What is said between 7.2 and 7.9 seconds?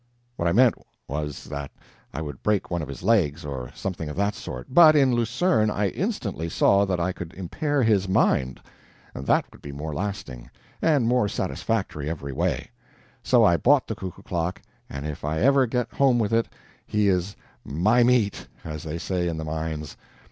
impair